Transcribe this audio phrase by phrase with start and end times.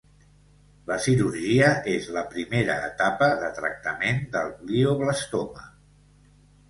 [0.91, 5.69] La cirurgia és la primera etapa de tractament del glioblastoma.